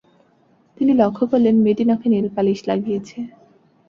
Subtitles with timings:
[0.77, 3.17] তিনি লক্ষ করলেন, মেয়েটি নখে নেলপালিশ লাগিয়েছে।